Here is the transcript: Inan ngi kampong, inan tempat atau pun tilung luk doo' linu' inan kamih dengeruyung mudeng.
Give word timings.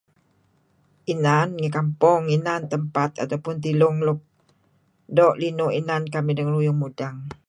Inan 1.13 1.47
ngi 1.59 1.69
kampong, 1.77 2.23
inan 2.37 2.61
tempat 2.73 3.09
atau 3.23 3.37
pun 3.43 3.55
tilung 3.63 3.97
luk 4.07 4.19
doo' 5.15 5.37
linu' 5.41 5.75
inan 5.79 6.03
kamih 6.13 6.35
dengeruyung 6.37 6.79
mudeng. 6.81 7.17